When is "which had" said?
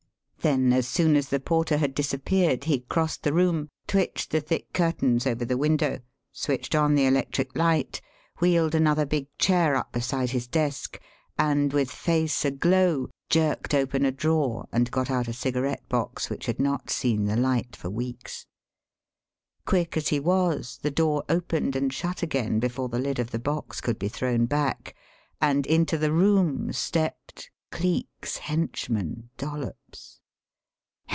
16.31-16.59